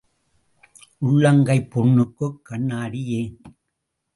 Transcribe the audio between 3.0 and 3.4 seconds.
ஏன்?